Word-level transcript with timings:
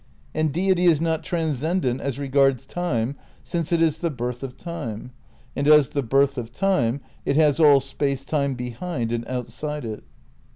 And 0.33 0.51
Deity 0.51 0.85
is 0.85 0.99
not 0.99 1.23
transcendent 1.23 2.01
as 2.01 2.17
regards 2.17 2.65
Time 2.65 3.15
since 3.43 3.71
it 3.71 3.83
is 3.83 3.99
the 3.99 4.09
birth 4.09 4.41
of 4.41 4.57
Time, 4.57 5.11
and 5.55 5.67
as 5.67 5.89
the 5.89 6.01
birth 6.01 6.39
of 6.39 6.51
Time 6.51 7.01
it 7.23 7.35
has 7.35 7.59
all 7.59 7.79
Space 7.79 8.25
Time 8.25 8.55
behind 8.55 9.11
and 9.11 9.27
outside 9.27 9.85
it. 9.85 10.03